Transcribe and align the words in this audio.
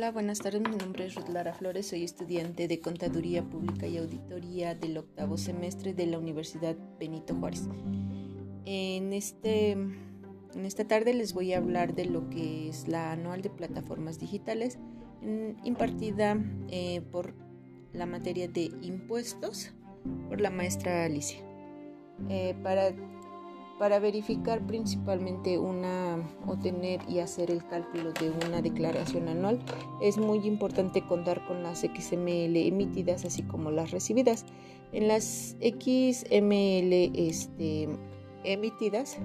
Hola, 0.00 0.12
buenas 0.12 0.38
tardes. 0.38 0.62
Mi 0.62 0.76
nombre 0.76 1.04
es 1.04 1.14
Ruth 1.14 1.28
Lara 1.28 1.52
Flores. 1.52 1.88
Soy 1.88 2.04
estudiante 2.04 2.68
de 2.68 2.80
Contaduría 2.80 3.42
Pública 3.42 3.86
y 3.86 3.98
Auditoría 3.98 4.74
del 4.74 4.96
octavo 4.96 5.36
semestre 5.36 5.92
de 5.92 6.06
la 6.06 6.18
Universidad 6.18 6.74
Benito 6.98 7.34
Juárez. 7.34 7.68
En, 8.64 9.12
este, 9.12 9.72
en 9.72 10.64
esta 10.64 10.88
tarde 10.88 11.12
les 11.12 11.34
voy 11.34 11.52
a 11.52 11.58
hablar 11.58 11.94
de 11.94 12.06
lo 12.06 12.30
que 12.30 12.70
es 12.70 12.88
la 12.88 13.12
anual 13.12 13.42
de 13.42 13.50
plataformas 13.50 14.18
digitales 14.18 14.78
impartida 15.64 16.42
eh, 16.70 17.02
por 17.12 17.34
la 17.92 18.06
materia 18.06 18.48
de 18.48 18.72
impuestos 18.80 19.74
por 20.30 20.40
la 20.40 20.48
maestra 20.48 21.04
Alicia. 21.04 21.40
Eh, 22.30 22.54
para 22.62 22.94
para 23.80 23.98
verificar 23.98 24.60
principalmente 24.66 25.58
una 25.58 26.22
o 26.46 26.54
tener 26.58 27.00
y 27.08 27.20
hacer 27.20 27.50
el 27.50 27.66
cálculo 27.66 28.12
de 28.12 28.30
una 28.46 28.60
declaración 28.60 29.26
anual 29.26 29.58
es 30.02 30.18
muy 30.18 30.46
importante 30.46 31.02
contar 31.06 31.46
con 31.46 31.62
las 31.62 31.80
XML 31.80 32.54
emitidas 32.58 33.24
así 33.24 33.42
como 33.42 33.70
las 33.70 33.90
recibidas. 33.90 34.44
En 34.92 35.08
las 35.08 35.56
XML 35.62 36.92
este, 37.16 37.88
emitidas 38.44 39.16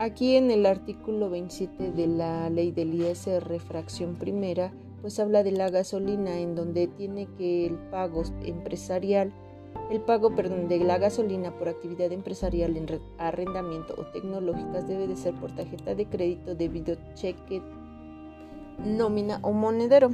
Aquí 0.00 0.36
en 0.36 0.52
el 0.52 0.64
artículo 0.64 1.28
27 1.28 1.90
de 1.90 2.06
la 2.06 2.48
ley 2.50 2.70
del 2.70 2.94
ISR 2.94 3.58
fracción 3.58 4.14
primera, 4.14 4.72
pues 5.00 5.18
habla 5.18 5.42
de 5.42 5.50
la 5.50 5.70
gasolina 5.70 6.38
en 6.38 6.54
donde 6.54 6.86
tiene 6.86 7.26
que 7.36 7.66
el 7.66 7.74
pago 7.74 8.22
empresarial, 8.44 9.32
el 9.90 10.00
pago, 10.00 10.36
perdón, 10.36 10.68
de 10.68 10.78
la 10.78 10.98
gasolina 10.98 11.50
por 11.58 11.68
actividad 11.68 12.12
empresarial 12.12 12.76
en 12.76 13.00
arrendamiento 13.18 13.96
o 13.98 14.06
tecnológicas 14.12 14.86
debe 14.86 15.08
de 15.08 15.16
ser 15.16 15.34
por 15.34 15.50
tarjeta 15.50 15.96
de 15.96 16.06
crédito, 16.06 16.54
debido 16.54 16.96
cheque, 17.14 17.60
nómina 18.84 19.40
o 19.42 19.50
monedero. 19.50 20.10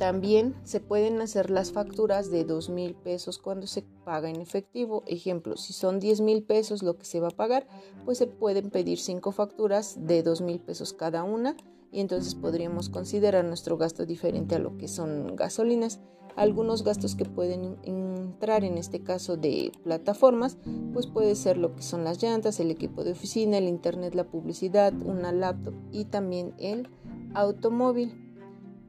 También 0.00 0.54
se 0.64 0.80
pueden 0.80 1.20
hacer 1.20 1.50
las 1.50 1.72
facturas 1.72 2.30
de 2.30 2.44
dos 2.44 2.70
mil 2.70 2.94
pesos 2.94 3.36
cuando 3.36 3.66
se 3.66 3.82
paga 4.06 4.30
en 4.30 4.40
efectivo. 4.40 5.04
Ejemplo, 5.06 5.58
si 5.58 5.74
son 5.74 6.00
10 6.00 6.22
mil 6.22 6.42
pesos 6.42 6.82
lo 6.82 6.96
que 6.96 7.04
se 7.04 7.20
va 7.20 7.28
a 7.28 7.36
pagar, 7.36 7.66
pues 8.06 8.16
se 8.16 8.26
pueden 8.26 8.70
pedir 8.70 8.98
cinco 8.98 9.30
facturas 9.30 9.98
de 10.06 10.22
dos 10.22 10.40
mil 10.40 10.58
pesos 10.58 10.94
cada 10.94 11.22
una 11.22 11.54
y 11.92 12.00
entonces 12.00 12.34
podríamos 12.34 12.88
considerar 12.88 13.44
nuestro 13.44 13.76
gasto 13.76 14.06
diferente 14.06 14.54
a 14.54 14.58
lo 14.58 14.78
que 14.78 14.88
son 14.88 15.36
gasolinas. 15.36 16.00
Algunos 16.34 16.82
gastos 16.82 17.14
que 17.14 17.26
pueden 17.26 17.76
entrar 17.82 18.64
en 18.64 18.78
este 18.78 19.02
caso 19.02 19.36
de 19.36 19.70
plataformas, 19.84 20.56
pues 20.94 21.08
puede 21.08 21.34
ser 21.34 21.58
lo 21.58 21.76
que 21.76 21.82
son 21.82 22.04
las 22.04 22.22
llantas, 22.22 22.58
el 22.58 22.70
equipo 22.70 23.04
de 23.04 23.12
oficina, 23.12 23.58
el 23.58 23.68
internet, 23.68 24.14
la 24.14 24.24
publicidad, 24.24 24.94
una 25.04 25.30
laptop 25.30 25.74
y 25.92 26.06
también 26.06 26.54
el 26.56 26.88
automóvil. 27.34 28.29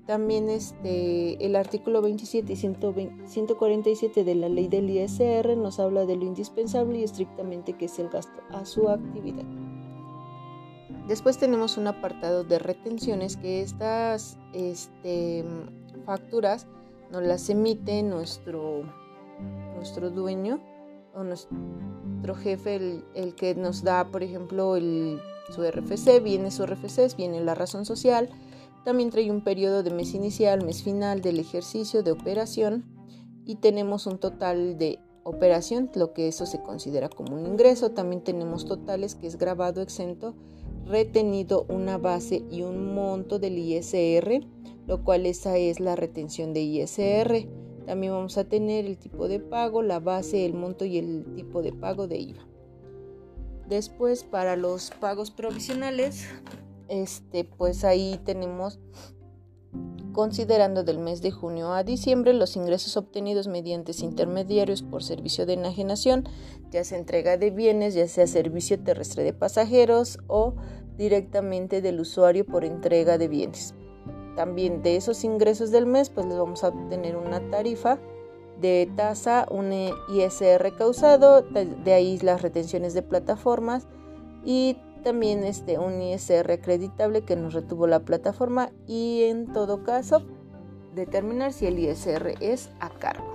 También 0.05 0.49
este, 0.49 1.45
el 1.45 1.55
artículo 1.55 2.01
27 2.01 2.53
y 2.53 2.55
147 2.55 4.23
de 4.23 4.35
la 4.35 4.49
ley 4.49 4.67
del 4.67 4.89
ISR 4.89 5.55
nos 5.55 5.79
habla 5.79 6.05
de 6.05 6.15
lo 6.15 6.25
indispensable 6.25 6.99
y 6.99 7.03
estrictamente 7.03 7.73
que 7.73 7.85
es 7.85 7.99
el 7.99 8.09
gasto 8.09 8.41
a 8.49 8.65
su 8.65 8.89
actividad. 8.89 9.45
Después 11.07 11.37
tenemos 11.37 11.77
un 11.77 11.87
apartado 11.87 12.43
de 12.43 12.59
retenciones 12.59 13.37
que 13.37 13.61
estas 13.61 14.37
este, 14.53 15.45
facturas 16.05 16.67
nos 17.11 17.23
las 17.23 17.49
emite 17.49 18.01
nuestro, 18.03 18.83
nuestro 19.75 20.09
dueño 20.09 20.59
o 21.13 21.23
nuestro 21.23 22.35
jefe, 22.35 22.75
el, 22.75 23.05
el 23.13 23.35
que 23.35 23.55
nos 23.55 23.83
da, 23.83 24.05
por 24.05 24.23
ejemplo, 24.23 24.75
el, 24.75 25.19
su 25.51 25.63
RFC, 25.63 26.21
viene 26.23 26.51
su 26.51 26.65
RFC, 26.65 27.15
viene 27.17 27.41
la 27.41 27.55
razón 27.55 27.85
social, 27.85 28.29
también 28.83 29.09
trae 29.09 29.29
un 29.29 29.43
periodo 29.43 29.83
de 29.83 29.91
mes 29.91 30.13
inicial, 30.13 30.63
mes 30.65 30.83
final 30.83 31.21
del 31.21 31.39
ejercicio 31.39 32.03
de 32.03 32.11
operación 32.11 32.85
y 33.45 33.55
tenemos 33.55 34.07
un 34.07 34.17
total 34.17 34.77
de 34.77 34.99
operación, 35.23 35.89
lo 35.95 36.13
que 36.13 36.27
eso 36.27 36.45
se 36.45 36.61
considera 36.61 37.09
como 37.09 37.35
un 37.35 37.45
ingreso. 37.45 37.91
También 37.91 38.23
tenemos 38.23 38.65
totales 38.65 39.15
que 39.15 39.27
es 39.27 39.37
grabado 39.37 39.81
exento, 39.81 40.35
retenido 40.85 41.65
una 41.69 41.97
base 41.97 42.43
y 42.49 42.63
un 42.63 42.93
monto 42.93 43.39
del 43.39 43.57
ISR, 43.57 44.45
lo 44.87 45.03
cual 45.03 45.25
esa 45.25 45.57
es 45.57 45.79
la 45.79 45.95
retención 45.95 46.53
de 46.53 46.61
ISR. 46.61 47.47
También 47.85 48.13
vamos 48.13 48.37
a 48.37 48.45
tener 48.45 48.85
el 48.85 48.97
tipo 48.97 49.27
de 49.27 49.39
pago, 49.39 49.81
la 49.81 49.99
base, 49.99 50.45
el 50.45 50.53
monto 50.53 50.85
y 50.85 50.97
el 50.97 51.25
tipo 51.35 51.61
de 51.61 51.73
pago 51.73 52.07
de 52.07 52.19
IVA. 52.19 52.47
Después, 53.67 54.23
para 54.23 54.55
los 54.55 54.91
pagos 54.91 55.31
provisionales, 55.31 56.27
este, 56.91 57.45
pues 57.45 57.85
ahí 57.85 58.19
tenemos 58.25 58.79
considerando 60.11 60.83
del 60.83 60.99
mes 60.99 61.21
de 61.21 61.31
junio 61.31 61.71
a 61.71 61.85
diciembre 61.85 62.33
los 62.33 62.57
ingresos 62.57 62.97
obtenidos 62.97 63.47
mediante 63.47 63.93
intermediarios 64.01 64.83
por 64.83 65.01
servicio 65.01 65.45
de 65.45 65.53
enajenación, 65.53 66.27
ya 66.69 66.83
sea 66.83 66.97
entrega 66.97 67.37
de 67.37 67.49
bienes, 67.49 67.93
ya 67.93 68.09
sea 68.09 68.27
servicio 68.27 68.77
terrestre 68.77 69.23
de 69.23 69.31
pasajeros 69.31 70.19
o 70.27 70.55
directamente 70.97 71.81
del 71.81 72.01
usuario 72.01 72.45
por 72.45 72.65
entrega 72.65 73.17
de 73.17 73.29
bienes. 73.29 73.73
También 74.35 74.81
de 74.81 74.97
esos 74.97 75.23
ingresos 75.23 75.71
del 75.71 75.85
mes, 75.85 76.09
pues 76.09 76.25
les 76.25 76.37
vamos 76.37 76.65
a 76.65 76.69
obtener 76.69 77.15
una 77.15 77.39
tarifa 77.49 77.99
de 78.59 78.91
tasa, 78.97 79.47
un 79.49 79.71
ISR 79.71 80.75
causado, 80.77 81.41
de 81.41 81.93
ahí 81.93 82.19
las 82.19 82.41
retenciones 82.41 82.93
de 82.93 83.01
plataformas 83.01 83.87
y 84.43 84.75
también 85.01 85.43
este, 85.43 85.77
un 85.79 86.01
ISR 86.01 86.51
acreditable 86.51 87.23
que 87.23 87.35
nos 87.35 87.53
retuvo 87.53 87.87
la 87.87 88.01
plataforma 88.01 88.71
y 88.87 89.23
en 89.23 89.51
todo 89.51 89.83
caso 89.83 90.23
determinar 90.95 91.53
si 91.53 91.67
el 91.67 91.79
ISR 91.79 92.35
es 92.39 92.69
a 92.79 92.89
cargo. 92.89 93.31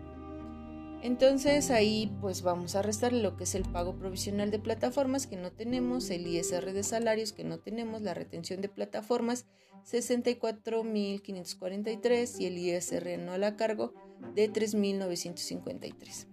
Entonces 1.04 1.70
ahí 1.70 2.12
pues 2.20 2.42
vamos 2.42 2.76
a 2.76 2.82
restar 2.82 3.14
lo 3.14 3.38
que 3.38 3.44
es 3.44 3.54
el 3.54 3.62
pago 3.62 3.96
provisional 3.96 4.50
de 4.50 4.58
plataformas 4.58 5.28
que 5.28 5.38
no 5.38 5.52
tenemos, 5.52 6.10
el 6.10 6.26
ISR 6.26 6.74
de 6.74 6.82
salarios 6.82 7.32
que 7.32 7.44
no 7.44 7.60
tenemos, 7.60 8.02
la 8.02 8.16
retención 8.16 8.62
de 8.62 8.70
plataformas 8.70 9.46
64.543 9.86 12.40
y 12.40 12.46
el 12.46 12.58
ISR 12.58 13.14
anual 13.14 13.44
a 13.44 13.56
cargo 13.56 13.94
de 14.34 14.52
3.953. 14.52 16.26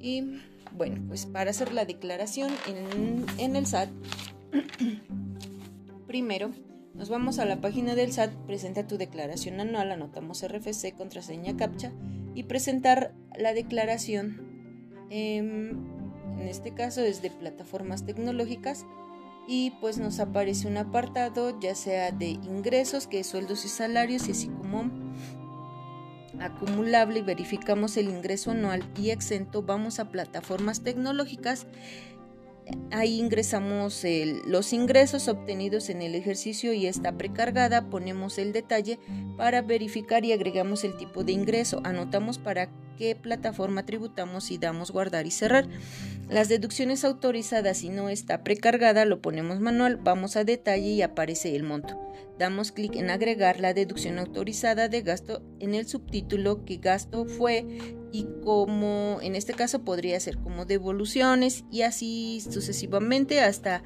Y 0.00 0.40
bueno, 0.72 1.04
pues 1.06 1.26
para 1.26 1.50
hacer 1.50 1.72
la 1.72 1.84
declaración 1.84 2.50
en, 2.66 3.26
en 3.38 3.56
el 3.56 3.66
SAT, 3.66 3.90
primero 6.06 6.50
nos 6.94 7.08
vamos 7.08 7.40
a 7.40 7.44
la 7.44 7.60
página 7.60 7.96
del 7.96 8.12
SAT, 8.12 8.30
presenta 8.46 8.86
tu 8.86 8.98
declaración 8.98 9.60
anual, 9.60 9.90
anotamos 9.90 10.46
RFC, 10.46 10.94
contraseña 10.96 11.56
CAPTCHA 11.56 11.90
y 12.36 12.44
presentar 12.44 13.12
la 13.36 13.52
declaración. 13.52 15.08
en 15.10 16.40
este 16.40 16.72
caso 16.72 17.00
es 17.00 17.20
de 17.20 17.30
plataformas 17.30 18.06
tecnológicas 18.06 18.86
y 19.46 19.72
pues 19.80 19.98
nos 19.98 20.20
aparece 20.20 20.66
un 20.66 20.76
apartado 20.76 21.58
ya 21.60 21.74
sea 21.74 22.10
de 22.10 22.26
ingresos 22.26 23.06
que 23.06 23.20
es 23.20 23.26
sueldos 23.26 23.64
y 23.64 23.68
salarios 23.68 24.28
y 24.28 24.32
así 24.32 24.48
como 24.48 24.90
acumulable 26.40 27.20
y 27.20 27.22
verificamos 27.22 27.96
el 27.96 28.08
ingreso 28.08 28.50
anual 28.50 28.84
y 28.98 29.10
exento 29.10 29.62
vamos 29.62 29.98
a 30.00 30.10
plataformas 30.10 30.82
tecnológicas 30.82 31.66
Ahí 32.90 33.18
ingresamos 33.18 34.04
los 34.46 34.72
ingresos 34.72 35.28
obtenidos 35.28 35.90
en 35.90 36.00
el 36.00 36.14
ejercicio 36.14 36.72
y 36.72 36.86
está 36.86 37.16
precargada, 37.16 37.90
ponemos 37.90 38.38
el 38.38 38.52
detalle 38.52 38.98
para 39.36 39.62
verificar 39.62 40.24
y 40.24 40.32
agregamos 40.32 40.84
el 40.84 40.96
tipo 40.96 41.24
de 41.24 41.32
ingreso, 41.32 41.80
anotamos 41.84 42.38
para 42.38 42.70
qué 42.96 43.16
plataforma 43.16 43.84
tributamos 43.84 44.50
y 44.50 44.58
damos 44.58 44.92
guardar 44.92 45.26
y 45.26 45.30
cerrar. 45.30 45.68
Las 46.28 46.48
deducciones 46.48 47.04
autorizadas 47.04 47.78
si 47.78 47.90
no 47.90 48.08
está 48.08 48.42
precargada 48.44 49.04
lo 49.04 49.20
ponemos 49.20 49.60
manual, 49.60 49.96
vamos 49.96 50.36
a 50.36 50.44
detalle 50.44 50.90
y 50.90 51.02
aparece 51.02 51.54
el 51.56 51.64
monto. 51.64 52.00
Damos 52.38 52.72
clic 52.72 52.96
en 52.96 53.10
agregar 53.10 53.60
la 53.60 53.74
deducción 53.74 54.18
autorizada 54.18 54.88
de 54.88 55.02
gasto 55.02 55.42
en 55.60 55.74
el 55.74 55.86
subtítulo 55.86 56.64
que 56.64 56.78
gasto 56.78 57.26
fue 57.26 57.66
y 58.14 58.28
como 58.44 59.18
en 59.22 59.34
este 59.34 59.54
caso 59.54 59.82
podría 59.82 60.20
ser 60.20 60.38
como 60.38 60.66
devoluciones 60.66 61.64
y 61.72 61.82
así 61.82 62.40
sucesivamente 62.48 63.40
hasta 63.40 63.82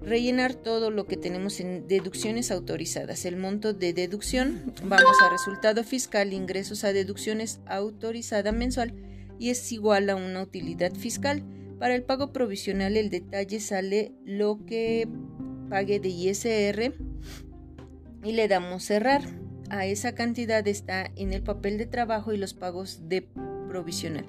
rellenar 0.00 0.54
todo 0.54 0.92
lo 0.92 1.08
que 1.08 1.16
tenemos 1.16 1.58
en 1.58 1.88
deducciones 1.88 2.52
autorizadas. 2.52 3.24
El 3.24 3.36
monto 3.36 3.72
de 3.72 3.92
deducción, 3.92 4.72
vamos 4.84 5.16
a 5.20 5.30
resultado 5.30 5.82
fiscal, 5.82 6.32
ingresos 6.32 6.84
a 6.84 6.92
deducciones 6.92 7.58
autorizada 7.66 8.52
mensual 8.52 8.94
y 9.40 9.50
es 9.50 9.72
igual 9.72 10.08
a 10.08 10.14
una 10.14 10.40
utilidad 10.40 10.94
fiscal. 10.94 11.42
Para 11.80 11.96
el 11.96 12.04
pago 12.04 12.32
provisional 12.32 12.96
el 12.96 13.10
detalle 13.10 13.58
sale 13.58 14.12
lo 14.24 14.64
que 14.66 15.08
pague 15.68 15.98
de 15.98 16.10
ISR 16.10 16.94
y 18.22 18.32
le 18.32 18.46
damos 18.46 18.84
cerrar. 18.84 19.22
A 19.68 19.84
esa 19.84 20.14
cantidad 20.14 20.66
está 20.68 21.10
en 21.16 21.32
el 21.32 21.42
papel 21.42 21.76
de 21.76 21.86
trabajo 21.86 22.32
y 22.32 22.38
los 22.38 22.54
pagos 22.54 23.08
de 23.08 23.28
provisional. 23.68 24.26